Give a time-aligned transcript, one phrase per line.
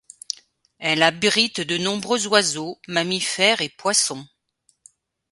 [0.79, 4.25] Elle abrite de nombreux oiseaux, mammifères et poissons.